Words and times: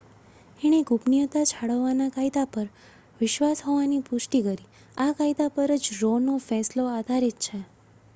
એણે 0.59 0.77
ગુપનીયતા 0.85 1.41
જાળવવા 1.49 1.91
ના 1.97 2.13
કાયદા 2.15 2.45
પર 2.49 2.71
વિશ્વાસ 3.19 3.61
હોવાની 3.65 3.99
પુષ્ટિ 4.07 4.41
કરી 4.47 4.67
આ 4.97 5.09
કાયદા 5.13 5.51
પરજ 5.55 5.91
રો 5.99 6.11
નો 6.23 6.39
ફેંસલો 6.47 6.87
આધારિત 6.93 7.39
છે 7.45 7.61